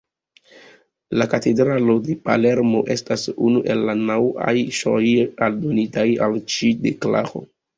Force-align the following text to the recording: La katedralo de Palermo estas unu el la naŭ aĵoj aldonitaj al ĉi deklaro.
La 1.21 1.27
katedralo 1.33 1.97
de 2.07 2.15
Palermo 2.29 2.81
estas 2.97 3.27
unu 3.49 3.63
el 3.75 3.85
la 3.91 3.97
naŭ 4.01 4.19
aĵoj 4.47 5.05
aldonitaj 5.49 6.09
al 6.29 6.41
ĉi 6.57 6.73
deklaro. 6.89 7.47